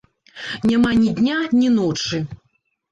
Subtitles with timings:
[0.71, 2.25] Няма ні дня, ні ночы!